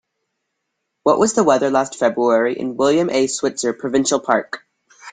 What 1.03 1.19
was 1.19 1.33
the 1.35 1.43
weather 1.43 1.69
last 1.69 1.93
February 1.95 2.57
in 2.57 2.75
William 2.75 3.11
A. 3.11 3.27
Switzer 3.27 3.71
Provincial 3.71 4.19
Park? 4.19 4.65